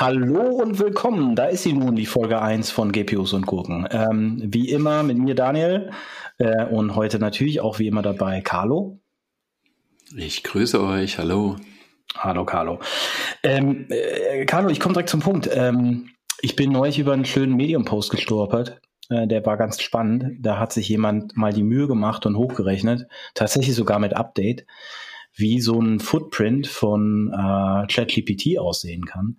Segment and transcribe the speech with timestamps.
[0.00, 1.34] Hallo und willkommen.
[1.34, 3.84] Da ist sie nun, die Folge 1 von GPUs und Gurken.
[3.90, 5.90] Ähm, wie immer mit mir Daniel
[6.38, 9.00] äh, und heute natürlich auch wie immer dabei Carlo.
[10.16, 11.18] Ich grüße euch.
[11.18, 11.56] Hallo.
[12.16, 12.78] Hallo Carlo.
[13.42, 15.50] Ähm, äh, Carlo, ich komme direkt zum Punkt.
[15.52, 16.10] Ähm,
[16.42, 18.80] ich bin neulich über einen schönen Medium-Post gestolpert.
[19.10, 20.46] Äh, der war ganz spannend.
[20.46, 24.64] Da hat sich jemand mal die Mühe gemacht und hochgerechnet, tatsächlich sogar mit Update
[25.38, 29.38] wie so ein Footprint von äh, ChatGPT aussehen kann.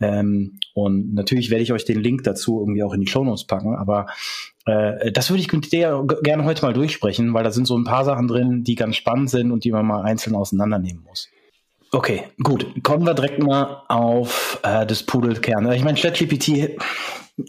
[0.00, 3.76] Ähm, und natürlich werde ich euch den Link dazu irgendwie auch in die Shownotes packen,
[3.76, 4.06] aber
[4.66, 7.84] äh, das würde ich mit dir gerne heute mal durchsprechen, weil da sind so ein
[7.84, 11.28] paar Sachen drin, die ganz spannend sind und die man mal einzeln auseinandernehmen muss.
[11.92, 12.82] Okay, gut.
[12.82, 15.70] Kommen wir direkt mal auf äh, das Pudelkern.
[15.72, 16.76] Ich meine, ChatGPT,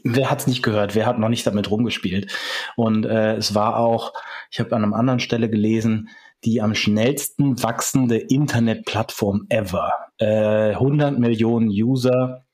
[0.03, 0.95] wer hat es nicht gehört?
[0.95, 2.31] Wer hat noch nicht damit rumgespielt?
[2.75, 4.13] Und äh, es war auch,
[4.51, 6.09] ich habe an einer anderen Stelle gelesen,
[6.45, 9.91] die am schnellsten wachsende Internetplattform ever.
[10.17, 12.45] Äh, 100 Millionen User,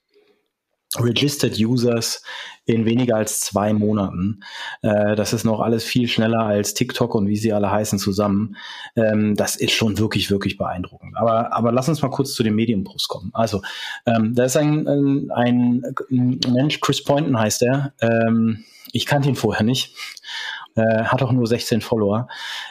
[1.00, 2.24] Registered Users
[2.66, 4.42] in weniger als zwei Monaten.
[4.82, 8.56] Äh, das ist noch alles viel schneller als TikTok und wie sie alle heißen zusammen.
[8.96, 11.18] Ähm, das ist schon wirklich, wirklich beeindruckend.
[11.18, 13.32] Aber, aber lass uns mal kurz zu dem Medienpost kommen.
[13.34, 13.62] Also,
[14.06, 17.94] ähm, da ist ein, ein, ein Mensch, Chris Poynton heißt er.
[18.00, 19.96] Ähm, ich kannte ihn vorher nicht
[20.76, 22.28] äh, hat auch nur 16 Follower.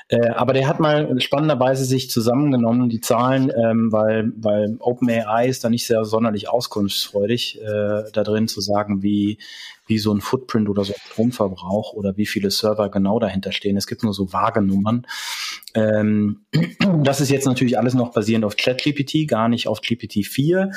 [0.08, 5.64] Äh, aber der hat mal spannenderweise sich zusammengenommen, die Zahlen, ähm, weil, weil OpenAI ist
[5.64, 9.38] da nicht sehr sonderlich auskunftsfreudig, äh, da drin zu sagen, wie,
[9.86, 13.76] wie so ein Footprint oder so Stromverbrauch oder wie viele Server genau dahinter stehen.
[13.76, 15.06] Es gibt nur so vage Nummern.
[15.74, 16.44] Ähm,
[17.02, 20.74] das ist jetzt natürlich alles noch basierend auf ChatGPT, gar nicht auf GPT-4.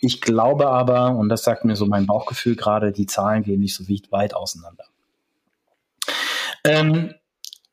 [0.00, 3.74] Ich glaube aber, und das sagt mir so mein Bauchgefühl gerade, die Zahlen gehen nicht
[3.74, 4.84] so weit auseinander.
[6.64, 7.14] Ähm,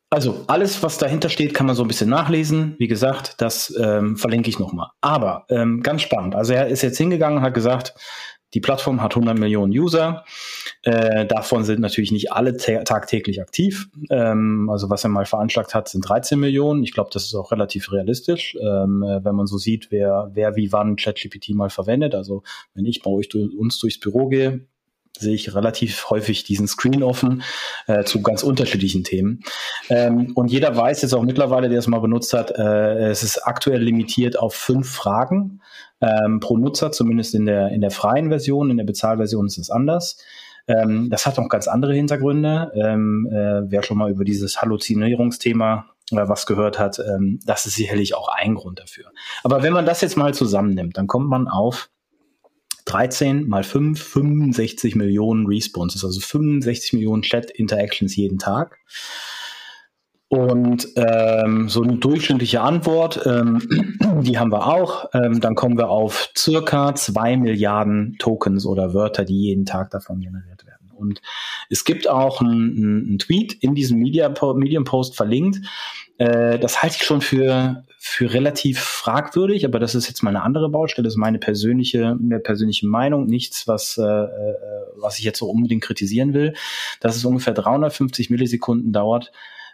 [0.09, 2.75] also alles, was dahinter steht, kann man so ein bisschen nachlesen.
[2.78, 4.90] Wie gesagt, das ähm, verlinke ich nochmal.
[5.01, 6.35] Aber ähm, ganz spannend.
[6.35, 7.95] Also er ist jetzt hingegangen und hat gesagt,
[8.53, 10.24] die Plattform hat 100 Millionen User.
[10.84, 13.90] Äh, davon sind natürlich nicht alle tagtäglich aktiv.
[14.09, 16.84] Ähm, also was er mal veranschlagt hat, sind 13 Millionen.
[16.84, 20.56] Ich glaube, das ist auch relativ realistisch, ähm, äh, wenn man so sieht, wer, wer
[20.56, 22.16] wie wann ChatGPT mal verwendet.
[22.16, 22.44] Also
[22.74, 24.66] wenn ich bei euch durch, uns durchs Büro gehe,
[25.20, 27.44] sehe ich relativ häufig diesen Screen offen
[27.88, 29.42] äh, zu ganz unterschiedlichen Themen.
[29.90, 33.40] Ähm, und jeder weiß jetzt auch mittlerweile, der es mal benutzt hat, äh, es ist
[33.46, 35.62] aktuell limitiert auf fünf Fragen
[36.02, 38.70] ähm, pro Nutzer, zumindest in der, in der freien Version.
[38.70, 40.18] In der Bezahlversion ist es anders.
[40.68, 42.72] Ähm, das hat noch ganz andere Hintergründe.
[42.75, 47.75] Ähm, äh, wer schon mal über dieses Halluzinierungsthema äh, was gehört hat, ähm, das ist
[47.75, 49.06] sicherlich auch ein Grund dafür.
[49.44, 51.90] Aber wenn man das jetzt mal zusammennimmt, dann kommt man auf
[52.85, 58.78] 13 mal 5, 65 Millionen Responses, also 65 Millionen Chat-Interactions jeden Tag.
[60.28, 63.62] Und ähm, so eine durchschnittliche Antwort, ähm,
[64.22, 65.09] die haben wir auch.
[65.13, 70.19] Ähm, dann kommen wir auf circa zwei Milliarden Tokens oder Wörter, die jeden Tag davon
[70.19, 70.75] generiert werden.
[70.95, 71.22] Und
[71.69, 75.59] es gibt auch einen, Tweet in diesem Media, Medium Post verlinkt.
[76.17, 80.44] Äh, das halte ich schon für, für relativ fragwürdig, aber das ist jetzt mal eine
[80.44, 84.56] andere Baustelle, das ist meine persönliche, mehr persönliche Meinung, nichts, was, äh, äh,
[84.97, 86.53] was ich jetzt so unbedingt kritisieren will,
[87.01, 89.31] dass es ungefähr 350 Millisekunden dauert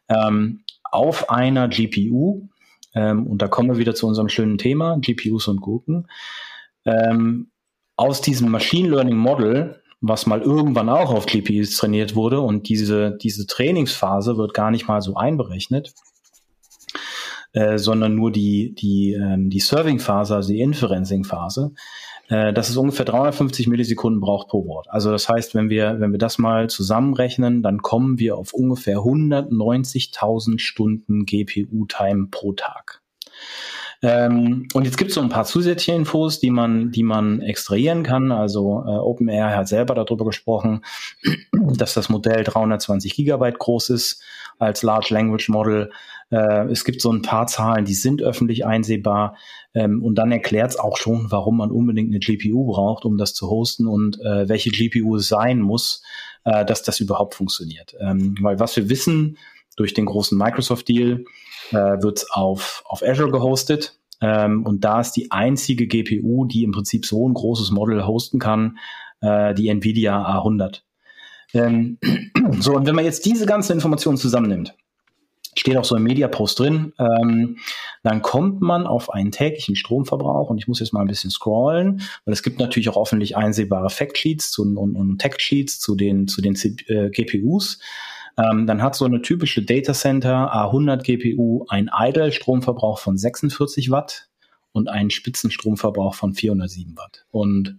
[0.09, 2.49] ähm, auf einer GPU,
[2.93, 6.07] ähm, und da kommen wir wieder zu unserem schönen Thema, GPUs und Gurken,
[6.85, 7.51] ähm,
[7.95, 13.17] aus diesem Machine Learning Model was mal irgendwann auch auf GPUs trainiert wurde und diese,
[13.21, 15.93] diese Trainingsphase wird gar nicht mal so einberechnet,
[17.53, 21.73] äh, sondern nur die, die, ähm, die Serving-Phase, also die Inferencing-Phase,
[22.29, 24.87] äh, dass es ungefähr 350 Millisekunden braucht pro Wort.
[24.89, 28.97] Also das heißt, wenn wir, wenn wir das mal zusammenrechnen, dann kommen wir auf ungefähr
[28.97, 33.01] 190.000 Stunden GPU-Time pro Tag.
[34.03, 38.03] Ähm, und jetzt gibt es so ein paar zusätzliche Infos, die man, die man extrahieren
[38.03, 38.31] kann.
[38.31, 40.83] Also äh, OpenAI hat selber darüber gesprochen,
[41.51, 44.23] dass das Modell 320 Gigabyte groß ist
[44.57, 45.91] als Large Language Model.
[46.31, 49.35] Äh, es gibt so ein paar Zahlen, die sind öffentlich einsehbar.
[49.75, 53.35] Ähm, und dann erklärt es auch schon, warum man unbedingt eine GPU braucht, um das
[53.35, 56.01] zu hosten und äh, welche GPU es sein muss,
[56.43, 57.95] äh, dass das überhaupt funktioniert.
[57.99, 59.37] Ähm, weil was wir wissen
[59.77, 61.25] durch den großen Microsoft-Deal,
[61.71, 63.97] äh, wird auf, auf Azure gehostet.
[64.21, 68.39] Ähm, und da ist die einzige GPU, die im Prinzip so ein großes Model hosten
[68.39, 68.77] kann,
[69.21, 70.81] äh, die NVIDIA A100.
[71.53, 71.97] Ähm,
[72.59, 74.75] so, und wenn man jetzt diese ganzen Informationen zusammennimmt,
[75.55, 77.57] steht auch so im Media-Post drin, ähm,
[78.03, 82.01] dann kommt man auf einen täglichen Stromverbrauch und ich muss jetzt mal ein bisschen scrollen,
[82.25, 86.41] weil es gibt natürlich auch öffentlich einsehbare Factsheets und, und, und Text-Sheets zu den, zu
[86.41, 86.55] den
[86.87, 87.79] äh, GPUs.
[88.37, 94.29] Ähm, dann hat so eine typische Data Center A100 GPU einen Idle-Stromverbrauch von 46 Watt
[94.71, 97.25] und einen Spitzenstromverbrauch von 407 Watt.
[97.31, 97.77] Und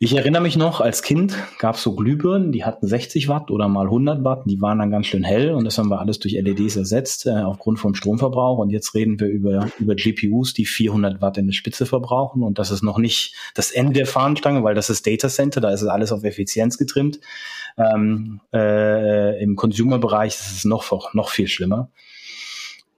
[0.00, 3.68] Ich erinnere mich noch, als Kind gab es so Glühbirnen, die hatten 60 Watt oder
[3.68, 6.34] mal 100 Watt, die waren dann ganz schön hell und das haben wir alles durch
[6.34, 11.22] LEDs ersetzt äh, aufgrund vom Stromverbrauch und jetzt reden wir über, über GPUs, die 400
[11.22, 14.74] Watt in der Spitze verbrauchen und das ist noch nicht das Ende der Fahnenstange, weil
[14.74, 17.20] das ist Data Center, da ist alles auf Effizienz getrimmt.
[17.76, 21.90] Ähm, äh, Im Consumer-Bereich ist es noch, noch viel schlimmer.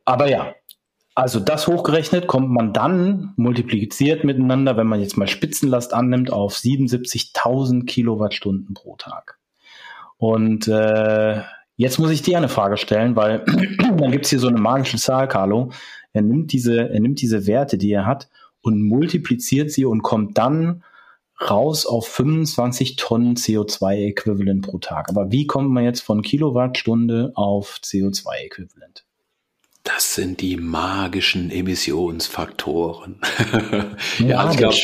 [0.05, 0.55] Aber ja,
[1.14, 6.55] also das hochgerechnet kommt man dann multipliziert miteinander, wenn man jetzt mal Spitzenlast annimmt, auf
[6.55, 9.38] 77.000 Kilowattstunden pro Tag.
[10.19, 11.40] Und äh,
[11.76, 13.44] jetzt muss ich dir eine Frage stellen, weil
[13.79, 15.70] dann gibt's hier so eine magische Zahl, Carlo.
[16.12, 18.29] Er nimmt diese, er nimmt diese Werte, die er hat,
[18.61, 20.82] und multipliziert sie und kommt dann
[21.40, 25.08] raus auf 25 Tonnen CO2-Äquivalent pro Tag.
[25.10, 29.04] Aber wie kommt man jetzt von Kilowattstunde auf CO2-Äquivalent?
[29.86, 33.20] Das sind die magischen Emissionsfaktoren.
[34.18, 34.74] ja, ich glaub,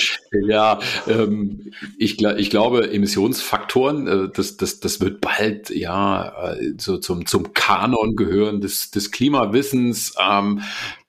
[0.46, 0.78] ja
[1.08, 7.26] ähm, ich, ich glaube, Emissionsfaktoren, äh, das, das, das wird bald ja äh, so zum,
[7.26, 10.14] zum Kanon gehören des, des Klimawissens.
[10.24, 10.62] Ähm,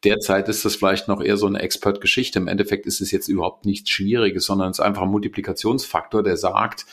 [0.03, 2.39] derzeit ist das vielleicht noch eher so eine Expert-Geschichte.
[2.39, 6.37] Im Endeffekt ist es jetzt überhaupt nichts Schwieriges, sondern es ist einfach ein Multiplikationsfaktor, der
[6.37, 6.87] sagt,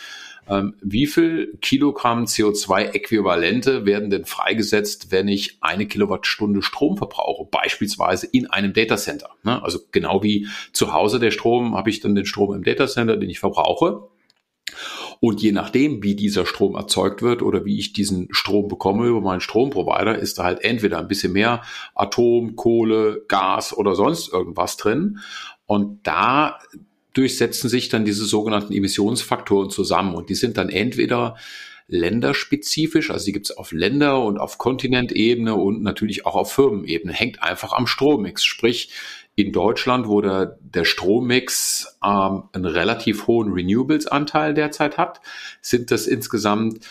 [0.49, 8.27] ähm, wie viel Kilogramm CO2-Äquivalente werden denn freigesetzt, wenn ich eine Kilowattstunde Strom verbrauche, beispielsweise
[8.27, 9.31] in einem Datacenter?
[9.43, 9.63] Ne?
[9.63, 13.31] Also genau wie zu Hause der Strom, habe ich dann den Strom im Datacenter, den
[13.31, 14.09] ich verbrauche.
[15.21, 19.21] Und je nachdem, wie dieser Strom erzeugt wird oder wie ich diesen Strom bekomme über
[19.21, 21.63] meinen Stromprovider, ist da halt entweder ein bisschen mehr
[21.95, 25.19] Atom, Kohle, Gas oder sonst irgendwas drin.
[25.67, 26.59] Und da
[27.13, 31.37] durchsetzen sich dann diese sogenannten Emissionsfaktoren zusammen und die sind dann entweder
[31.89, 37.13] länderspezifisch, also die gibt es auf Länder- und auf Kontinentebene und natürlich auch auf Firmenebene,
[37.13, 38.45] hängt einfach am Strommix.
[38.45, 38.91] Sprich,
[39.35, 45.21] in Deutschland, wo der, der Strommix ähm, einen relativ hohen Renewables-Anteil derzeit hat,
[45.61, 46.87] sind das insgesamt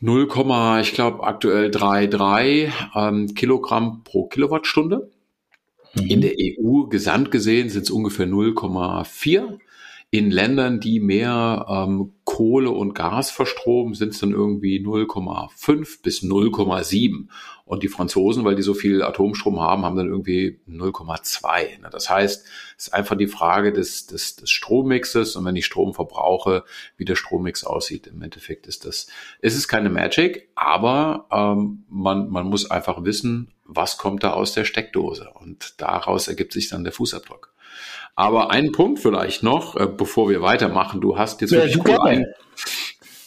[0.00, 0.28] 0,
[0.80, 5.10] ich glaube aktuell 3,3 ähm, Kilogramm pro Kilowattstunde.
[5.94, 6.22] In mhm.
[6.22, 9.58] der EU gesamt gesehen sind es ungefähr 0,4.
[10.10, 16.22] In Ländern, die mehr ähm, Kohle und Gas verstromen, sind es dann irgendwie 0,5 bis
[16.22, 17.28] 0,7.
[17.66, 21.80] Und die Franzosen, weil die so viel Atomstrom haben, haben dann irgendwie 0,2.
[21.82, 21.90] Ne?
[21.92, 22.46] Das heißt,
[22.78, 26.64] es ist einfach die Frage des, des, des Strommixes und wenn ich Strom verbrauche,
[26.96, 28.06] wie der Strommix aussieht.
[28.06, 29.08] Im Endeffekt ist das,
[29.42, 34.54] ist es keine Magic, aber ähm, man, man muss einfach wissen, was kommt da aus
[34.54, 37.52] der Steckdose und daraus ergibt sich dann der Fußabdruck.
[38.18, 41.00] Aber einen Punkt vielleicht noch, äh, bevor wir weitermachen.
[41.00, 42.26] Du hast jetzt ja, cool, ein,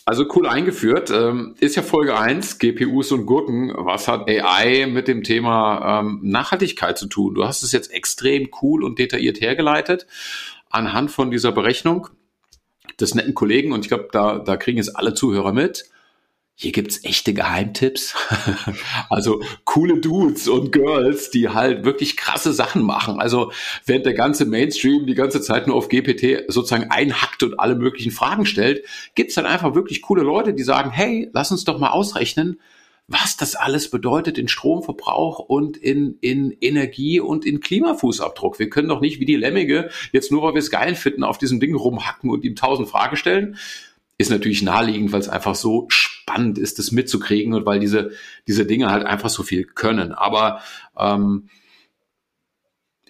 [0.04, 1.10] also cool eingeführt.
[1.12, 3.72] Ähm, ist ja Folge 1, GPUs und Gurken.
[3.74, 7.36] Was hat AI mit dem Thema ähm, Nachhaltigkeit zu tun?
[7.36, 10.08] Du hast es jetzt extrem cool und detailliert hergeleitet
[10.70, 12.10] anhand von dieser Berechnung
[13.00, 13.72] des netten Kollegen.
[13.72, 15.86] Und ich glaube, da, da kriegen es alle Zuhörer mit
[16.62, 18.14] hier gibt's echte Geheimtipps.
[19.10, 23.20] also coole Dudes und Girls, die halt wirklich krasse Sachen machen.
[23.20, 23.52] Also
[23.88, 28.12] während der ganze Mainstream die ganze Zeit nur auf GPT sozusagen einhackt und alle möglichen
[28.12, 31.90] Fragen stellt, gibt's dann einfach wirklich coole Leute, die sagen, hey, lass uns doch mal
[31.90, 32.60] ausrechnen,
[33.08, 38.60] was das alles bedeutet in Stromverbrauch und in, in Energie und in Klimafußabdruck.
[38.60, 41.40] Wir können doch nicht wie die Lemmige jetzt nur, weil wir es geil finden, auf
[41.40, 43.58] diesem Ding rumhacken und ihm tausend Fragen stellen,
[44.20, 46.11] ist natürlich naheliegend, weil es einfach so spannend
[46.58, 48.12] ist, das mitzukriegen und weil diese,
[48.48, 50.12] diese Dinge halt einfach so viel können.
[50.12, 50.62] Aber
[50.98, 51.50] ähm,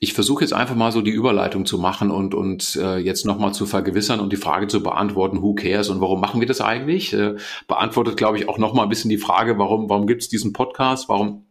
[0.03, 3.53] ich versuche jetzt einfach mal so die Überleitung zu machen und, und äh, jetzt nochmal
[3.53, 7.13] zu vergewissern und die Frage zu beantworten, who cares und warum machen wir das eigentlich?
[7.13, 7.35] Äh,
[7.67, 11.07] beantwortet, glaube ich, auch nochmal ein bisschen die Frage, warum, warum gibt es diesen Podcast?
[11.07, 11.45] Warum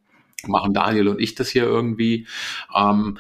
[0.49, 2.27] machen Daniel und ich das hier irgendwie?
[2.75, 3.19] Ähm,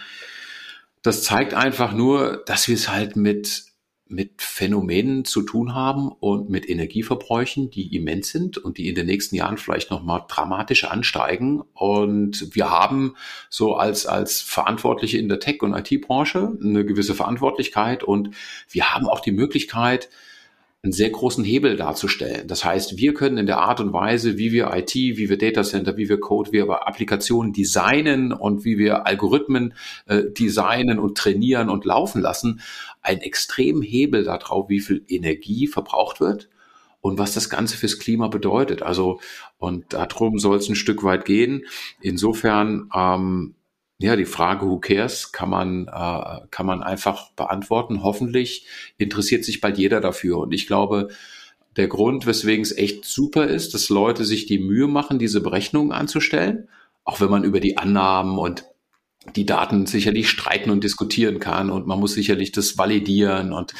[1.02, 3.69] das zeigt einfach nur, dass wir es halt mit
[4.10, 9.06] mit Phänomenen zu tun haben und mit Energieverbräuchen, die immens sind und die in den
[9.06, 11.62] nächsten Jahren vielleicht nochmal dramatisch ansteigen.
[11.74, 13.14] Und wir haben
[13.48, 18.34] so als, als Verantwortliche in der Tech- und IT-Branche eine gewisse Verantwortlichkeit und
[18.68, 20.08] wir haben auch die Möglichkeit,
[20.82, 22.48] einen sehr großen Hebel darzustellen.
[22.48, 25.62] Das heißt, wir können in der Art und Weise, wie wir IT, wie wir Data
[25.62, 29.74] Center, wie wir Code, wie wir Applikationen designen und wie wir Algorithmen
[30.06, 32.60] äh, designen und trainieren und laufen lassen,
[33.02, 36.48] einen extremen Hebel darauf, wie viel Energie verbraucht wird
[37.02, 38.82] und was das Ganze fürs Klima bedeutet.
[38.82, 39.20] Also,
[39.58, 41.66] und darum soll es ein Stück weit gehen.
[42.00, 43.54] Insofern ähm,
[44.00, 48.02] ja, die Frage, who cares, kann man, äh, kann man einfach beantworten.
[48.02, 48.66] Hoffentlich
[48.96, 50.38] interessiert sich bald jeder dafür.
[50.38, 51.08] Und ich glaube,
[51.76, 55.92] der Grund, weswegen es echt super ist, dass Leute sich die Mühe machen, diese Berechnungen
[55.92, 56.68] anzustellen,
[57.04, 58.64] auch wenn man über die Annahmen und
[59.36, 63.74] die Daten sicherlich streiten und diskutieren kann und man muss sicherlich das validieren und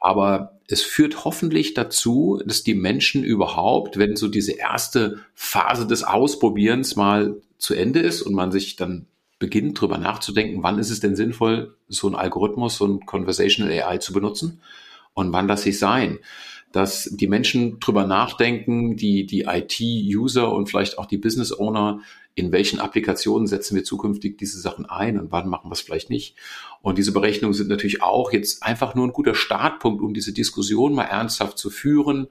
[0.00, 6.02] aber es führt hoffentlich dazu, dass die Menschen überhaupt, wenn so diese erste Phase des
[6.02, 9.06] Ausprobierens mal zu Ende ist und man sich dann
[9.40, 13.98] beginnt, drüber nachzudenken, wann ist es denn sinnvoll, so ein Algorithmus, so ein Conversational AI
[13.98, 14.60] zu benutzen
[15.14, 16.20] und wann das sich sein
[16.72, 22.00] dass die Menschen drüber nachdenken, die, die IT-User und vielleicht auch die Business-Owner,
[22.36, 26.10] in welchen Applikationen setzen wir zukünftig diese Sachen ein und wann machen wir es vielleicht
[26.10, 26.36] nicht.
[26.80, 30.94] Und diese Berechnungen sind natürlich auch jetzt einfach nur ein guter Startpunkt, um diese Diskussion
[30.94, 32.28] mal ernsthaft zu führen.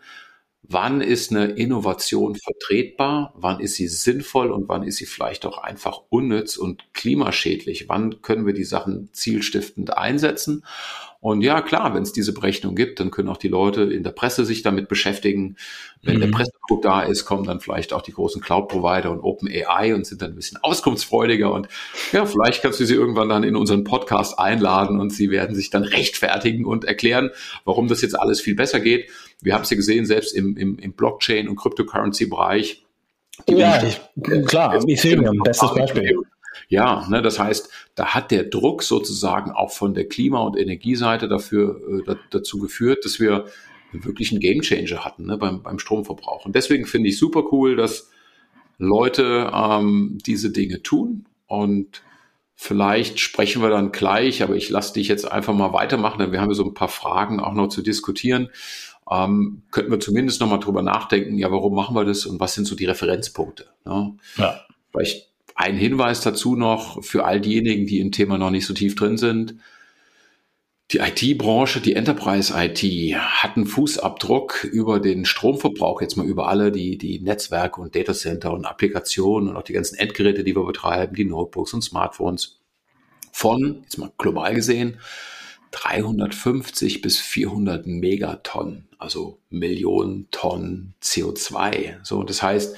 [0.61, 3.33] Wann ist eine Innovation vertretbar?
[3.35, 7.89] Wann ist sie sinnvoll und wann ist sie vielleicht auch einfach unnütz und klimaschädlich?
[7.89, 10.63] Wann können wir die Sachen zielstiftend einsetzen?
[11.21, 14.11] Und ja, klar, wenn es diese Berechnung gibt, dann können auch die Leute in der
[14.11, 15.57] Presse sich damit beschäftigen.
[16.01, 16.21] Wenn mhm.
[16.21, 20.21] der Pressedruck da ist, kommen dann vielleicht auch die großen Cloud-Provider und OpenAI und sind
[20.21, 21.51] dann ein bisschen auskunftsfreudiger.
[21.51, 21.67] Und
[22.13, 25.69] ja, vielleicht kannst du sie irgendwann dann in unseren Podcast einladen und sie werden sich
[25.69, 27.31] dann rechtfertigen und erklären,
[27.65, 29.09] warum das jetzt alles viel besser geht.
[29.41, 32.85] Wir haben es ja gesehen, selbst im, im, im Blockchain- und Cryptocurrency-Bereich.
[33.47, 33.99] Ja, ich,
[34.45, 36.17] klar, Ethereum, bestes Beispiel.
[36.67, 41.27] Ja, ne, das heißt, da hat der Druck sozusagen auch von der Klima- und Energieseite
[41.27, 43.45] dafür äh, dazu geführt, dass wir
[43.91, 46.45] wirklich einen Gamechanger hatten ne, beim, beim Stromverbrauch.
[46.45, 48.11] Und deswegen finde ich super cool, dass
[48.77, 51.25] Leute ähm, diese Dinge tun.
[51.47, 52.01] Und
[52.55, 56.41] vielleicht sprechen wir dann gleich, aber ich lasse dich jetzt einfach mal weitermachen, denn wir
[56.41, 58.49] haben ja so ein paar Fragen auch noch zu diskutieren.
[59.09, 62.53] Ähm, könnten wir zumindest noch mal drüber nachdenken, ja, warum machen wir das und was
[62.53, 63.67] sind so die Referenzpunkte?
[63.85, 64.15] Ne?
[64.37, 64.61] Ja.
[64.91, 65.28] Vielleicht
[65.59, 69.17] ein Hinweis dazu noch für all diejenigen, die im Thema noch nicht so tief drin
[69.17, 69.55] sind.
[70.91, 72.79] Die IT-Branche, die Enterprise-IT
[73.13, 78.53] hat einen Fußabdruck über den Stromverbrauch, jetzt mal über alle die, die Netzwerke und Datacenter
[78.53, 82.61] und Applikationen und auch die ganzen Endgeräte, die wir betreiben, die Notebooks und Smartphones
[83.33, 84.97] von, jetzt mal global gesehen,
[85.71, 91.97] 350 bis 400 Megatonnen, also Millionen Tonnen CO2.
[92.03, 92.77] So, das heißt,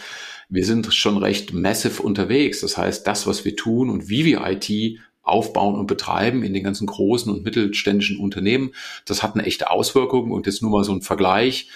[0.52, 2.60] wir sind schon recht massive unterwegs.
[2.60, 6.64] Das heißt, das, was wir tun und wie wir IT aufbauen und betreiben in den
[6.64, 8.74] ganzen großen und mittelständischen Unternehmen,
[9.06, 10.32] das hat eine echte Auswirkung.
[10.32, 11.70] Und jetzt nur mal so ein Vergleich.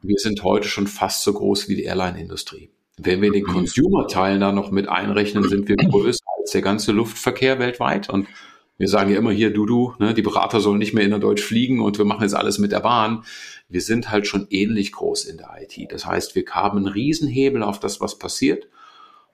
[0.00, 2.70] Wir sind heute schon fast so groß wie die Airline-Industrie.
[2.96, 7.58] Wenn wir den Consumer-Teil da noch mit einrechnen, sind wir größer als der ganze Luftverkehr
[7.58, 8.08] weltweit.
[8.08, 8.28] Und
[8.76, 11.80] wir sagen ja immer hier, du, du, ne, die Berater sollen nicht mehr innerdeutsch fliegen
[11.80, 13.24] und wir machen jetzt alles mit der Bahn
[13.68, 15.90] wir sind halt schon ähnlich groß in der IT.
[15.90, 18.68] Das heißt, wir haben einen Riesenhebel auf das, was passiert.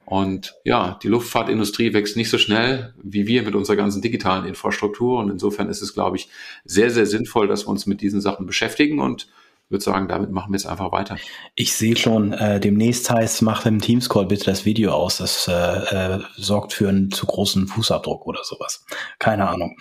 [0.07, 5.19] Und ja, die Luftfahrtindustrie wächst nicht so schnell wie wir mit unserer ganzen digitalen Infrastruktur.
[5.19, 6.31] Und insofern ist es, glaube ich,
[6.65, 9.29] sehr, sehr sinnvoll, dass wir uns mit diesen Sachen beschäftigen und
[9.71, 11.17] würde sagen, damit machen wir jetzt einfach weiter.
[11.55, 15.19] Ich sehe schon, äh, demnächst heißt, mach im Teams-Call bitte das Video aus.
[15.19, 18.85] Das äh, äh, sorgt für einen zu großen Fußabdruck oder sowas.
[19.19, 19.77] Keine Ahnung.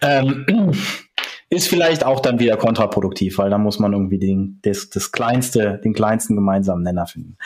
[0.00, 0.46] Ähm,
[1.50, 5.80] ist vielleicht auch dann wieder kontraproduktiv, weil da muss man irgendwie den, das, das kleinste,
[5.84, 7.36] den kleinsten gemeinsamen Nenner finden.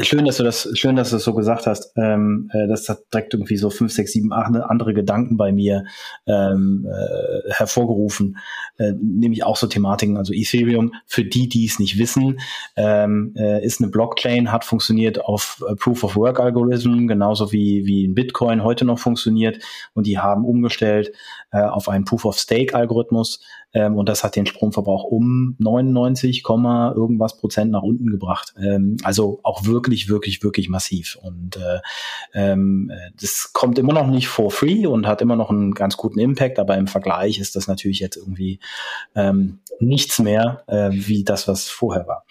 [0.02, 1.92] schön, dass du das, schön, dass du das so gesagt hast.
[1.96, 5.84] Ähm, äh, das hat direkt irgendwie so fünf, sechs, sieben, acht andere Gedanken bei mir
[6.26, 8.38] ähm, äh, hervorgerufen.
[8.78, 10.16] Äh, nämlich auch so Thematiken.
[10.16, 12.40] Also Ethereum, für die, die es nicht wissen,
[12.76, 17.86] ähm, äh, ist eine Blockchain, hat funktioniert auf äh, Proof of Work Algorithm, genauso wie,
[17.86, 19.62] wie ein Bitcoin heute noch funktioniert.
[19.94, 21.12] Und die haben umgestellt
[21.50, 23.40] äh, auf einen Proof of Stake Algorithmus.
[23.74, 28.54] Ähm, und das hat den Stromverbrauch um 99, irgendwas Prozent nach unten gebracht.
[28.58, 28.96] Ähm,
[29.42, 31.18] auch wirklich, wirklich, wirklich massiv.
[31.22, 31.80] Und äh,
[32.34, 32.90] ähm,
[33.20, 36.58] das kommt immer noch nicht for free und hat immer noch einen ganz guten Impact,
[36.58, 38.60] aber im Vergleich ist das natürlich jetzt irgendwie
[39.14, 42.24] ähm, nichts mehr äh, wie das, was vorher war.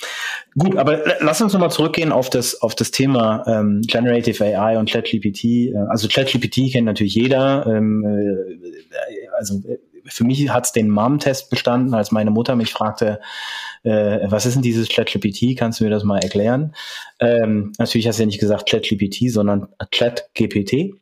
[0.57, 4.89] Gut, aber lass uns nochmal zurückgehen auf das, auf das Thema ähm, Generative AI und
[4.89, 5.43] ChatGPT.
[5.43, 7.65] Äh, also ChatGPT kennt natürlich jeder.
[7.67, 9.61] Ähm, äh, also
[10.07, 13.19] für mich hat es den Mom-Test bestanden, als meine Mutter mich fragte,
[13.83, 15.57] äh, was ist denn dieses ChatGPT?
[15.57, 16.73] Kannst du mir das mal erklären?
[17.19, 20.95] Ähm, natürlich hast du ja nicht gesagt ChatGPT, sondern ChatGPT.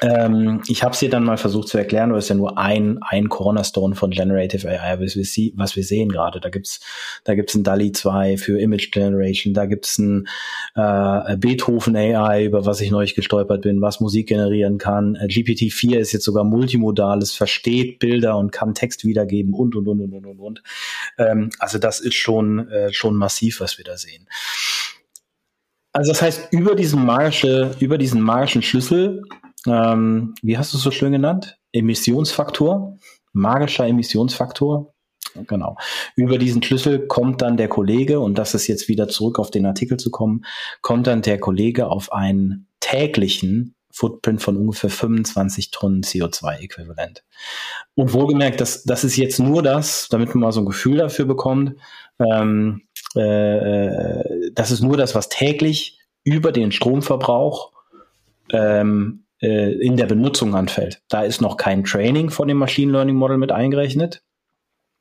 [0.00, 2.56] Ähm, ich habe es dir dann mal versucht zu erklären, aber es ist ja nur
[2.56, 6.40] ein, ein Cornerstone von Generative AI, was wir, was wir sehen gerade.
[6.40, 6.80] Da gibt's
[7.24, 10.28] da gibt's ein DALI 2 für Image Generation, da gibt's ein
[10.76, 15.16] äh, Beethoven AI, über was ich neulich gestolpert bin, was Musik generieren kann.
[15.16, 19.88] Äh, GPT-4 ist jetzt sogar multimodal, es versteht Bilder und kann Text wiedergeben und, und,
[19.88, 20.40] und, und, und, und.
[20.40, 20.62] und.
[21.18, 24.28] Ähm, also das ist schon, äh, schon massiv, was wir da sehen.
[25.92, 29.24] Also das heißt, über diesen magische, über diesen magischen Schlüssel
[29.66, 31.58] ähm, wie hast du es so schön genannt?
[31.72, 32.98] Emissionsfaktor,
[33.32, 34.94] magischer Emissionsfaktor.
[35.46, 35.76] Genau.
[36.16, 39.66] Über diesen Schlüssel kommt dann der Kollege, und das ist jetzt wieder zurück auf den
[39.66, 40.44] Artikel zu kommen,
[40.80, 47.24] kommt dann der Kollege auf einen täglichen Footprint von ungefähr 25 Tonnen CO2-Äquivalent.
[47.94, 51.24] Und wohlgemerkt, das, das ist jetzt nur das, damit man mal so ein Gefühl dafür
[51.24, 51.74] bekommt,
[52.18, 52.82] ähm,
[53.16, 57.72] äh, äh das ist nur das, was täglich über den Stromverbrauch
[58.52, 61.00] ähm, äh, in der Benutzung anfällt.
[61.08, 64.22] Da ist noch kein Training von dem Machine Learning Model mit eingerechnet.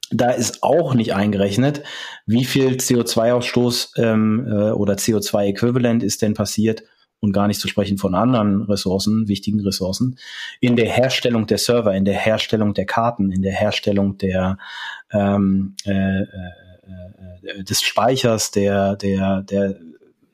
[0.09, 1.83] Da ist auch nicht eingerechnet,
[2.25, 6.83] wie viel CO2-Ausstoß ähm, äh, oder CO2-Äquivalent ist denn passiert
[7.19, 10.17] und gar nicht zu sprechen von anderen Ressourcen, wichtigen Ressourcen,
[10.61, 14.57] in der Herstellung der Server, in der Herstellung der Karten, in der Herstellung der
[15.11, 16.25] ähm, äh, äh,
[17.43, 19.77] äh des Speichers, der, der, der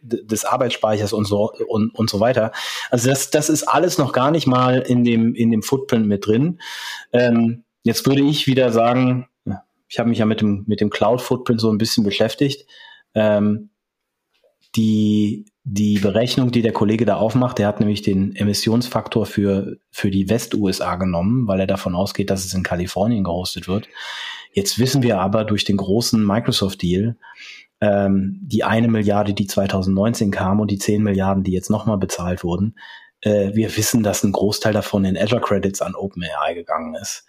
[0.04, 2.52] des Arbeitsspeichers und so und, und so weiter.
[2.90, 6.28] Also das, das ist alles noch gar nicht mal in dem, in dem Footprint mit
[6.28, 6.60] drin.
[7.12, 9.28] Ähm, jetzt würde ich wieder sagen,
[9.88, 12.68] ich habe mich ja mit dem, mit dem Cloud-Footprint so ein bisschen beschäftigt.
[13.14, 13.70] Ähm,
[14.76, 20.10] die, die Berechnung, die der Kollege da aufmacht, der hat nämlich den Emissionsfaktor für, für
[20.10, 23.88] die West-USA genommen, weil er davon ausgeht, dass es in Kalifornien gehostet wird.
[24.52, 27.16] Jetzt wissen wir aber durch den großen Microsoft-Deal,
[27.84, 32.44] ähm, die eine Milliarde, die 2019 kam und die 10 Milliarden, die jetzt nochmal bezahlt
[32.44, 32.76] wurden,
[33.20, 37.26] äh, wir wissen, dass ein Großteil davon in Azure Credits an OpenAI gegangen ist.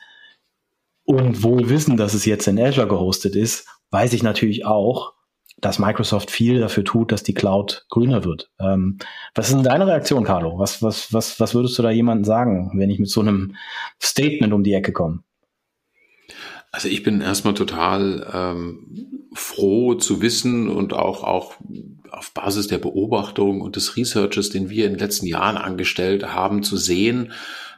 [1.05, 5.15] Und wohl wissen, dass es jetzt in Azure gehostet ist, weiß ich natürlich auch,
[5.59, 8.51] dass Microsoft viel dafür tut, dass die Cloud grüner wird.
[8.61, 8.99] Ähm,
[9.35, 10.59] was ist denn deine Reaktion, Carlo?
[10.59, 13.57] Was, was, was, was würdest du da jemandem sagen, wenn ich mit so einem
[14.01, 15.25] Statement um die Ecke komme?
[16.75, 21.55] Also ich bin erstmal total ähm, froh zu wissen und auch, auch
[22.11, 26.65] auf Basis der Beobachtung und des Researches, den wir in den letzten Jahren angestellt haben,
[26.65, 27.31] zu sehen,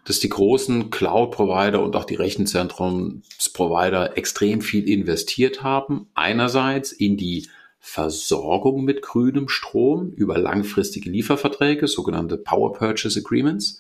[0.06, 6.06] dass die großen Cloud-Provider und auch die Rechenzentrumsprovider extrem viel investiert haben.
[6.14, 13.78] Einerseits in die Versorgung mit grünem Strom über langfristige Lieferverträge, sogenannte Power Purchase Agreements.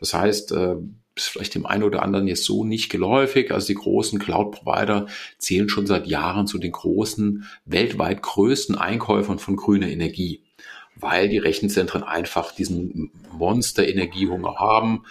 [0.00, 0.74] Das heißt, äh,
[1.18, 3.52] ist vielleicht dem einen oder anderen jetzt so nicht geläufig.
[3.52, 5.06] Also die großen Cloud-Provider
[5.38, 10.42] zählen schon seit Jahren zu den großen, weltweit größten Einkäufern von grüner Energie,
[10.96, 15.04] weil die Rechenzentren einfach diesen Monster-Energiehunger haben.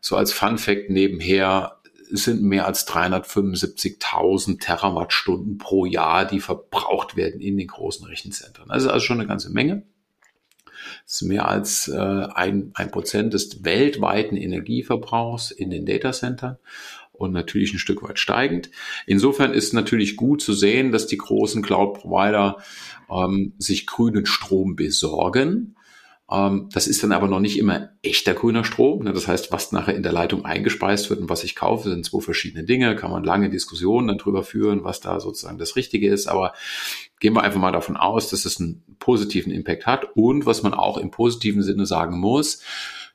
[0.00, 1.78] So als Fun Fact nebenher
[2.10, 8.70] sind mehr als 375.000 Terawattstunden pro Jahr, die verbraucht werden in den großen Rechenzentren.
[8.70, 9.84] Ist also schon eine ganze Menge.
[11.06, 16.58] Ist mehr als äh, ein, ein Prozent des weltweiten Energieverbrauchs in den Datacentern
[17.12, 18.70] und natürlich ein Stück weit steigend.
[19.06, 22.58] Insofern ist natürlich gut zu sehen, dass die großen Cloud-Provider
[23.10, 25.76] ähm, sich grünen Strom besorgen
[26.26, 29.04] das ist dann aber noch nicht immer echter grüner Strom.
[29.04, 29.12] Ne?
[29.12, 32.20] Das heißt, was nachher in der Leitung eingespeist wird und was ich kaufe, sind zwei
[32.20, 32.96] verschiedene Dinge.
[32.96, 36.26] Kann man lange Diskussionen dann drüber führen, was da sozusagen das Richtige ist.
[36.26, 36.54] Aber
[37.20, 40.16] gehen wir einfach mal davon aus, dass es einen positiven Impact hat.
[40.16, 42.62] Und was man auch im positiven Sinne sagen muss,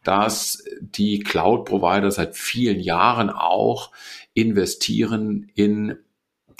[0.03, 3.91] dass die Cloud-Provider seit vielen Jahren auch
[4.35, 5.97] investieren in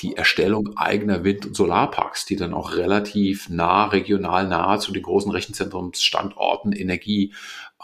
[0.01, 5.03] die Erstellung eigener Wind- und Solarparks, die dann auch relativ nah, regional nah zu den
[5.03, 7.33] großen Rechenzentrumsstandorten Energie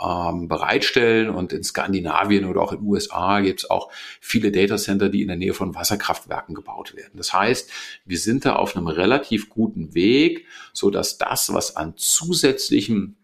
[0.01, 1.29] ähm, bereitstellen.
[1.29, 5.27] Und in Skandinavien oder auch in den USA gibt es auch viele Datacenter, die in
[5.27, 7.13] der Nähe von Wasserkraftwerken gebaut werden.
[7.15, 7.69] Das heißt,
[8.05, 13.15] wir sind da auf einem relativ guten Weg, so dass das, was an zusätzlichem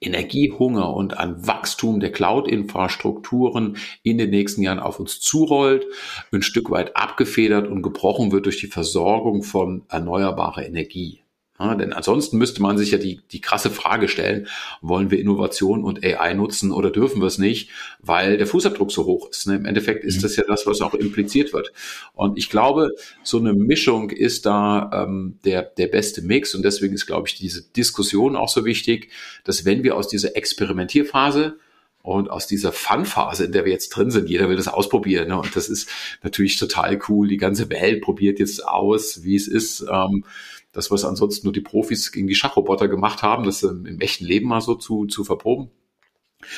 [0.00, 5.86] Energiehunger und an Wachstum der Cloud-Infrastrukturen in den nächsten Jahren auf uns zurollt,
[6.32, 11.22] ein Stück weit abgefedert und gebrochen wird durch die Versorgung von erneuerbarer Energie.
[11.60, 14.48] Ja, denn ansonsten müsste man sich ja die, die krasse Frage stellen,
[14.80, 17.68] wollen wir Innovation und AI nutzen oder dürfen wir es nicht,
[18.00, 19.46] weil der Fußabdruck so hoch ist.
[19.46, 19.56] Ne?
[19.56, 20.22] Im Endeffekt ist mhm.
[20.22, 21.70] das ja das, was auch impliziert wird.
[22.14, 26.54] Und ich glaube, so eine Mischung ist da ähm, der, der beste Mix.
[26.54, 29.10] Und deswegen ist, glaube ich, diese Diskussion auch so wichtig,
[29.44, 31.58] dass wenn wir aus dieser Experimentierphase
[32.02, 35.28] und aus dieser Fun-Phase, in der wir jetzt drin sind, jeder will das ausprobieren.
[35.28, 35.38] Ne?
[35.38, 35.90] Und das ist
[36.22, 37.28] natürlich total cool.
[37.28, 39.84] Die ganze Welt probiert jetzt aus, wie es ist.
[39.90, 40.24] Ähm,
[40.72, 44.48] das, was ansonsten nur die Profis gegen die Schachroboter gemacht haben, das im echten Leben
[44.48, 45.70] mal so zu, zu verproben.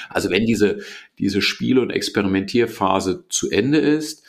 [0.09, 0.81] Also wenn diese,
[1.19, 4.25] diese Spiel- und Experimentierphase zu Ende ist,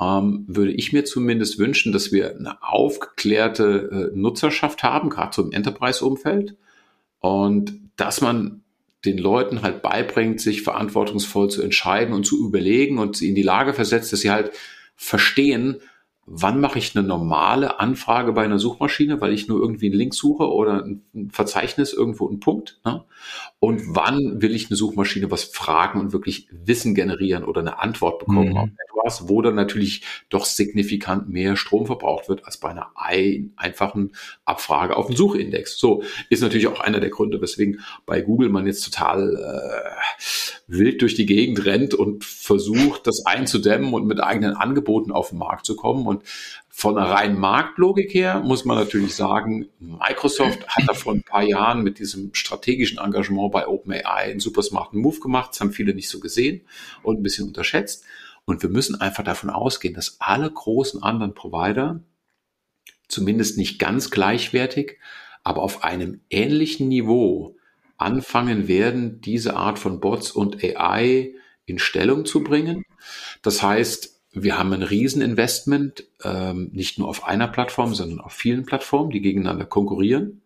[0.00, 5.42] ähm, würde ich mir zumindest wünschen, dass wir eine aufgeklärte äh, Nutzerschaft haben, gerade so
[5.42, 6.56] im Enterprise-Umfeld.
[7.20, 8.62] Und dass man
[9.04, 13.42] den Leuten halt beibringt, sich verantwortungsvoll zu entscheiden und zu überlegen und sie in die
[13.42, 14.50] Lage versetzt, dass sie halt
[14.96, 15.76] verstehen,
[16.26, 20.14] wann mache ich eine normale Anfrage bei einer Suchmaschine, weil ich nur irgendwie einen Link
[20.14, 22.80] suche oder ein Verzeichnis irgendwo einen Punkt.
[22.84, 23.04] Ne?
[23.60, 28.18] Und wann will ich eine Suchmaschine was fragen und wirklich Wissen generieren oder eine Antwort
[28.18, 28.56] bekommen mhm.
[28.56, 28.68] auf
[29.06, 34.12] etwas, wo dann natürlich doch signifikant mehr Strom verbraucht wird als bei einer ein, einfachen
[34.44, 35.78] Abfrage auf dem Suchindex.
[35.78, 40.22] So ist natürlich auch einer der Gründe, weswegen bei Google man jetzt total äh,
[40.66, 45.38] wild durch die Gegend rennt und versucht, das einzudämmen und mit eigenen Angeboten auf den
[45.38, 46.06] Markt zu kommen.
[46.06, 46.15] Und
[46.68, 51.42] von einer reinen Marktlogik her muss man natürlich sagen, Microsoft hat da vor ein paar
[51.42, 55.50] Jahren mit diesem strategischen Engagement bei OpenAI einen super smarten Move gemacht.
[55.52, 56.60] Das haben viele nicht so gesehen
[57.02, 58.04] und ein bisschen unterschätzt.
[58.44, 62.00] Und wir müssen einfach davon ausgehen, dass alle großen anderen Provider
[63.08, 64.98] zumindest nicht ganz gleichwertig,
[65.44, 67.56] aber auf einem ähnlichen Niveau
[67.96, 72.84] anfangen werden, diese Art von Bots und AI in Stellung zu bringen.
[73.42, 78.66] Das heißt, wir haben ein Rieseninvestment, ähm, nicht nur auf einer Plattform, sondern auf vielen
[78.66, 80.42] Plattformen, die gegeneinander konkurrieren.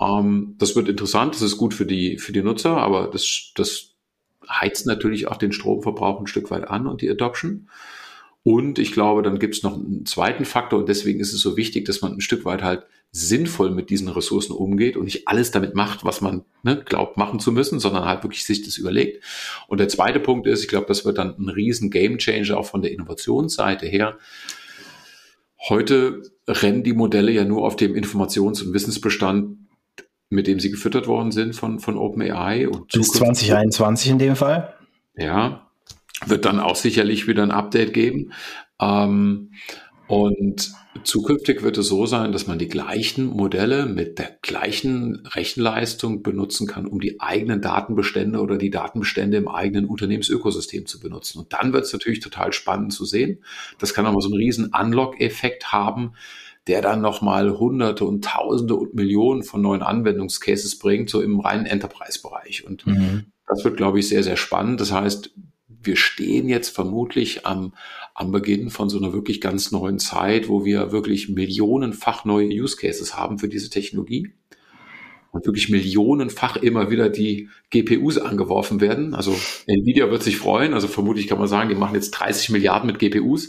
[0.00, 3.90] Ähm, das wird interessant, das ist gut für die, für die Nutzer, aber das, das
[4.48, 7.68] heizt natürlich auch den Stromverbrauch ein Stück weit an und die Adoption.
[8.44, 11.58] Und ich glaube, dann gibt es noch einen zweiten Faktor und deswegen ist es so
[11.58, 15.50] wichtig, dass man ein Stück weit halt sinnvoll mit diesen Ressourcen umgeht und nicht alles
[15.50, 19.22] damit macht, was man ne, glaubt machen zu müssen, sondern halt wirklich sich das überlegt.
[19.68, 22.80] Und der zweite Punkt ist, ich glaube, das wird dann ein riesen Gamechanger auch von
[22.80, 24.16] der Innovationsseite her.
[25.68, 29.58] Heute rennen die Modelle ja nur auf dem Informations- und Wissensbestand,
[30.30, 32.66] mit dem sie gefüttert worden sind von, von OpenAI.
[32.66, 34.74] Und Bis 2021 in dem Fall?
[35.14, 35.70] Ja,
[36.24, 38.32] wird dann auch sicherlich wieder ein Update geben.
[38.80, 39.52] Ähm,
[40.12, 46.22] und zukünftig wird es so sein, dass man die gleichen Modelle mit der gleichen Rechenleistung
[46.22, 51.38] benutzen kann, um die eigenen Datenbestände oder die Datenbestände im eigenen Unternehmensökosystem zu benutzen.
[51.38, 53.42] Und dann wird es natürlich total spannend zu sehen.
[53.78, 56.12] Das kann aber so einen riesen Unlock-Effekt haben,
[56.66, 61.64] der dann nochmal Hunderte und Tausende und Millionen von neuen Anwendungscases bringt, so im reinen
[61.64, 62.66] Enterprise-Bereich.
[62.66, 63.32] Und mhm.
[63.48, 64.78] das wird, glaube ich, sehr, sehr spannend.
[64.78, 65.30] Das heißt,
[65.84, 67.72] wir stehen jetzt vermutlich am,
[68.14, 72.76] am Beginn von so einer wirklich ganz neuen Zeit, wo wir wirklich millionenfach neue Use
[72.76, 74.32] Cases haben für diese Technologie
[75.32, 79.14] und wirklich millionenfach immer wieder die GPUs angeworfen werden.
[79.14, 79.34] Also
[79.66, 80.74] Nvidia wird sich freuen.
[80.74, 83.48] Also vermutlich kann man sagen, die machen jetzt 30 Milliarden mit GPUs.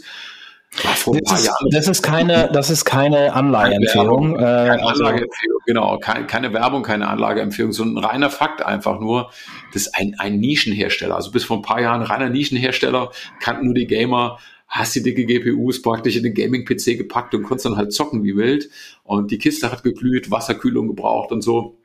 [0.82, 4.34] Das ist, das ist, keine, das ist keine Anlageempfehlung.
[4.34, 5.98] Keine, äh, also Anlageempfehlung, genau.
[5.98, 9.30] Keine, keine, Werbung, keine Anlageempfehlung, sondern ein reiner Fakt einfach nur.
[9.72, 11.14] Das ist ein, ein Nischenhersteller.
[11.14, 14.38] Also bis vor ein paar Jahren reiner Nischenhersteller, kannten nur die Gamer,
[14.74, 18.36] hast die dicke GPUs praktisch in den Gaming-PC gepackt und konntest dann halt zocken wie
[18.36, 18.68] wild.
[19.04, 21.78] Und die Kiste hat geglüht, Wasserkühlung gebraucht und so.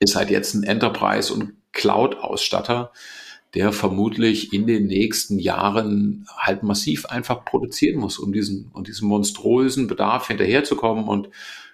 [0.00, 2.92] Ist halt jetzt ein Enterprise- und Cloud-Ausstatter
[3.54, 9.08] der vermutlich in den nächsten Jahren halt massiv einfach produzieren muss, um diesen, um diesen
[9.08, 11.08] monströsen Bedarf hinterherzukommen.
[11.08, 11.30] Und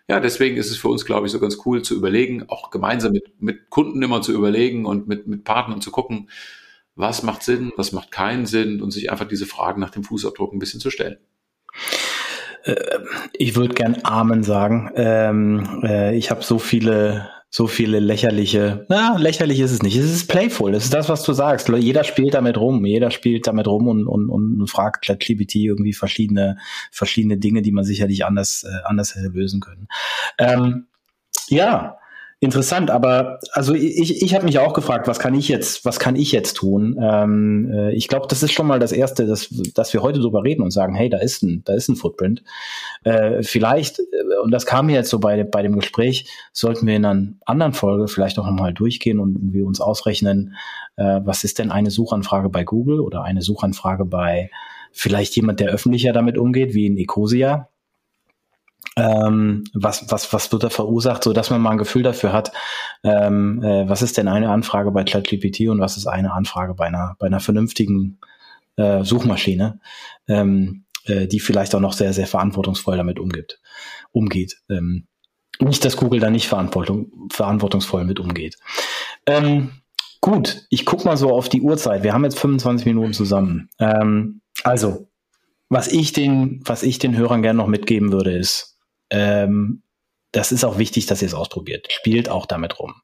[0.08, 3.12] ja, deswegen ist es für uns, glaube ich, so ganz cool zu überlegen, auch gemeinsam
[3.12, 6.30] mit, mit Kunden immer zu überlegen und mit, mit Partnern zu gucken,
[6.96, 10.52] was macht Sinn, was macht keinen Sinn und sich einfach diese Fragen nach dem Fußabdruck
[10.52, 11.18] ein bisschen zu stellen.
[12.64, 12.98] Äh,
[13.34, 14.90] ich würde gern Amen sagen.
[14.96, 19.96] Ähm, äh, ich habe so viele so viele lächerliche, na, lächerlich ist es nicht.
[19.96, 20.74] Es ist playful.
[20.74, 21.68] Es ist das, was du sagst.
[21.68, 22.84] Jeder spielt damit rum.
[22.84, 26.58] Jeder spielt damit rum und, und, und fragt ChatGPT irgendwie verschiedene,
[26.90, 29.88] verschiedene Dinge, die man sicherlich anders, äh, anders hätte lösen können.
[30.38, 30.86] Ähm,
[31.48, 31.96] ja,
[32.38, 36.16] Interessant, aber also ich, ich habe mich auch gefragt, was kann ich jetzt, was kann
[36.16, 36.94] ich jetzt tun?
[37.00, 40.44] Ähm, äh, ich glaube, das ist schon mal das Erste, dass, dass wir heute drüber
[40.44, 42.44] reden und sagen, hey, da ist ein, da ist ein Footprint.
[43.04, 44.04] Äh, vielleicht, äh,
[44.42, 47.72] und das kam mir jetzt so bei, bei dem Gespräch, sollten wir in einer anderen
[47.72, 50.56] Folge vielleicht auch nochmal durchgehen und wir uns ausrechnen,
[50.96, 54.50] äh, was ist denn eine Suchanfrage bei Google oder eine Suchanfrage bei
[54.92, 57.70] vielleicht jemand, der öffentlicher damit umgeht, wie in Ecosia
[58.96, 62.52] ähm, was, was, was wird da verursacht, so dass man mal ein Gefühl dafür hat,
[63.02, 66.86] ähm, äh, was ist denn eine Anfrage bei ChatGPT und was ist eine Anfrage bei
[66.86, 68.18] einer, bei einer vernünftigen
[68.76, 69.80] äh, Suchmaschine,
[70.28, 73.60] ähm, äh, die vielleicht auch noch sehr, sehr verantwortungsvoll damit umgibt,
[74.12, 74.58] umgeht.
[74.70, 75.06] Ähm,
[75.60, 78.56] nicht, dass Google da nicht verantwortung, verantwortungsvoll mit umgeht.
[79.26, 79.70] Ähm,
[80.20, 82.02] gut, ich guck mal so auf die Uhrzeit.
[82.02, 83.70] Wir haben jetzt 25 Minuten zusammen.
[83.78, 85.08] Ähm, also,
[85.68, 88.75] was ich den, was ich den Hörern gerne noch mitgeben würde, ist,
[89.10, 89.82] ähm,
[90.32, 91.90] das ist auch wichtig, dass ihr es ausprobiert.
[91.90, 92.94] Spielt auch damit rum.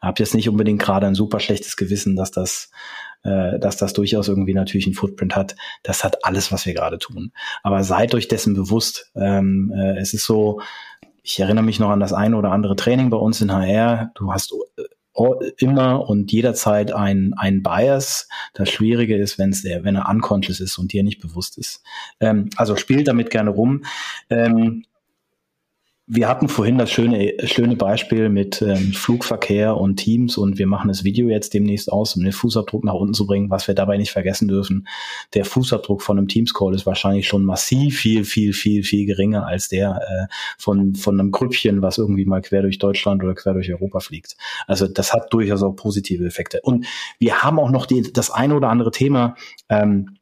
[0.00, 2.70] Habt jetzt nicht unbedingt gerade ein super schlechtes Gewissen, dass das,
[3.22, 5.56] äh, dass das durchaus irgendwie natürlich einen Footprint hat.
[5.82, 7.32] Das hat alles, was wir gerade tun.
[7.62, 9.10] Aber seid euch dessen bewusst.
[9.14, 10.60] Ähm, äh, es ist so,
[11.22, 14.10] ich erinnere mich noch an das eine oder andere Training bei uns in HR.
[14.14, 18.28] Du hast äh, immer und jederzeit ein, ein Bias.
[18.54, 21.82] Das Schwierige ist, wenn es wenn er unconscious ist und dir nicht bewusst ist.
[22.20, 23.84] Ähm, also spielt damit gerne rum.
[24.28, 24.84] Ähm,
[26.14, 30.88] wir hatten vorhin das schöne, schöne Beispiel mit ähm, Flugverkehr und Teams und wir machen
[30.88, 33.48] das Video jetzt demnächst aus, um den Fußabdruck nach unten zu bringen.
[33.48, 34.86] Was wir dabei nicht vergessen dürfen,
[35.32, 39.68] der Fußabdruck von einem Teams-Call ist wahrscheinlich schon massiv viel, viel, viel, viel geringer als
[39.68, 43.72] der äh, von, von einem Grüppchen, was irgendwie mal quer durch Deutschland oder quer durch
[43.72, 44.36] Europa fliegt.
[44.66, 46.60] Also das hat durchaus auch positive Effekte.
[46.62, 46.84] Und
[47.20, 49.34] wir haben auch noch die, das eine oder andere Thema,
[49.70, 50.18] ähm,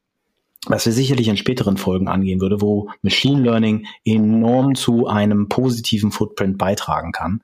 [0.66, 6.10] was wir sicherlich in späteren Folgen angehen würde, wo Machine Learning enorm zu einem positiven
[6.12, 7.42] Footprint beitragen kann.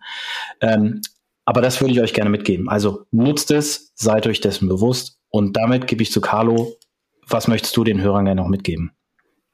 [0.61, 1.01] Ähm,
[1.45, 2.69] aber das würde ich euch gerne mitgeben.
[2.69, 6.77] Also nutzt es, seid euch dessen bewusst und damit gebe ich zu Carlo.
[7.29, 8.93] Was möchtest du den Hörern gerne noch mitgeben?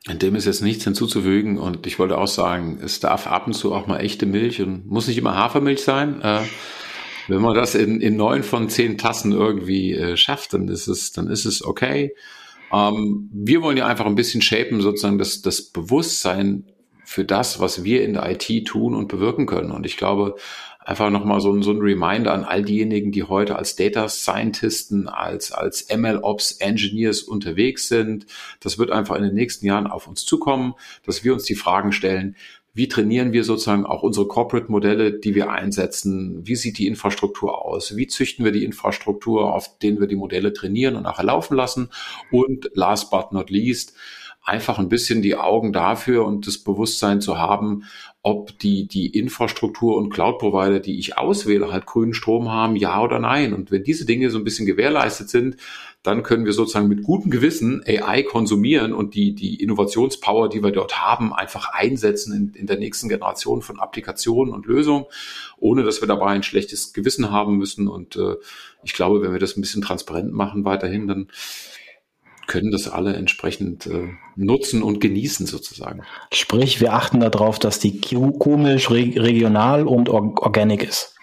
[0.09, 3.73] Dem ist jetzt nichts hinzuzufügen und ich wollte auch sagen, es darf ab und zu
[3.73, 6.21] auch mal echte Milch und muss nicht immer Hafermilch sein.
[6.23, 6.41] Äh,
[7.29, 11.13] wenn man das in, in neun von zehn Tassen irgendwie äh, schafft, dann ist es,
[11.13, 12.15] dann ist es okay.
[12.73, 16.65] Ähm, wir wollen ja einfach ein bisschen shapen, sozusagen das, das Bewusstsein
[17.05, 19.71] für das, was wir in der IT tun und bewirken können.
[19.71, 20.37] Und ich glaube,
[20.85, 25.09] einfach nochmal so, ein so ein Reminder an all diejenigen, die heute als Data Scientisten,
[25.09, 28.27] als, als MLOps Engineers unterwegs sind.
[28.61, 31.93] Das wird einfach in den nächsten Jahren auf uns zukommen, dass wir uns die Fragen
[31.93, 32.37] stellen,
[32.75, 36.47] wie trainieren wir sozusagen auch unsere Corporate-Modelle, die wir einsetzen?
[36.47, 37.97] Wie sieht die Infrastruktur aus?
[37.97, 41.91] Wie züchten wir die Infrastruktur, auf denen wir die Modelle trainieren und nachher laufen lassen?
[42.31, 43.95] Und last but not least,
[44.45, 47.85] einfach ein bisschen die Augen dafür und das Bewusstsein zu haben,
[48.23, 53.19] ob die, die Infrastruktur und Cloud-Provider, die ich auswähle, halt grünen Strom haben, ja oder
[53.19, 53.53] nein.
[53.53, 55.57] Und wenn diese Dinge so ein bisschen gewährleistet sind,
[56.03, 60.73] dann können wir sozusagen mit gutem Gewissen AI konsumieren und die, die Innovationspower, die wir
[60.73, 65.05] dort haben, einfach einsetzen in, in der nächsten Generation von Applikationen und Lösungen,
[65.59, 67.87] ohne dass wir dabei ein schlechtes Gewissen haben müssen.
[67.87, 68.37] Und äh,
[68.83, 71.29] ich glaube, wenn wir das ein bisschen transparent machen weiterhin, dann
[72.53, 76.03] können das alle entsprechend äh, nutzen und genießen sozusagen.
[76.35, 81.17] Sprich, wir achten darauf, dass die Kuhmilch regional und organic ist.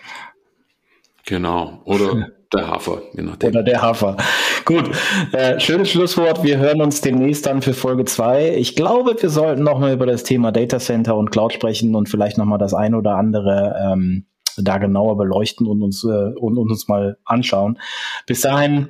[1.27, 1.83] Genau.
[1.85, 3.51] Oder der Hafer, je nachdem.
[3.51, 4.17] Oder der Hafer.
[4.65, 4.89] Gut,
[5.31, 6.43] äh, schönes Schlusswort.
[6.43, 8.55] Wir hören uns demnächst dann für Folge 2.
[8.55, 12.39] Ich glaube, wir sollten nochmal über das Thema Data Center und Cloud sprechen und vielleicht
[12.39, 14.25] nochmal das ein oder andere ähm,
[14.57, 17.77] da genauer beleuchten und uns, äh, und, und uns mal anschauen.
[18.25, 18.89] Bis dahin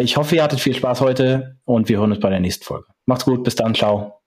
[0.00, 2.86] ich hoffe, ihr hattet viel Spaß heute und wir hören uns bei der nächsten Folge.
[3.06, 4.21] Macht's gut, bis dann, ciao.